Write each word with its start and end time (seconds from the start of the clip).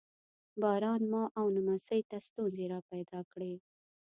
باران 0.61 1.01
ما 1.11 1.23
او 1.39 1.45
نمسۍ 1.57 2.01
ته 2.09 2.17
ستونزې 2.27 2.65
را 2.71 2.79
پیدا 2.91 3.19
کړې. 3.31 3.53